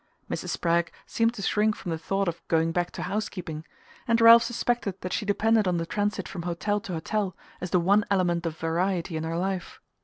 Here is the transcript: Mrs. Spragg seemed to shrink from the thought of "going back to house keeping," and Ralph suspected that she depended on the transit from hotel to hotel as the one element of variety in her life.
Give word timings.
Mrs. 0.31 0.49
Spragg 0.49 0.91
seemed 1.05 1.35
to 1.35 1.43
shrink 1.43 1.75
from 1.75 1.91
the 1.91 1.97
thought 1.99 2.27
of 2.27 2.41
"going 2.47 2.71
back 2.71 2.89
to 2.93 3.03
house 3.03 3.29
keeping," 3.29 3.65
and 4.07 4.19
Ralph 4.19 4.41
suspected 4.41 4.99
that 5.01 5.13
she 5.13 5.25
depended 5.27 5.67
on 5.67 5.77
the 5.77 5.85
transit 5.85 6.27
from 6.27 6.41
hotel 6.41 6.79
to 6.79 6.93
hotel 6.93 7.37
as 7.61 7.69
the 7.69 7.79
one 7.79 8.03
element 8.09 8.47
of 8.47 8.57
variety 8.57 9.15
in 9.15 9.23
her 9.23 9.37
life. 9.37 9.79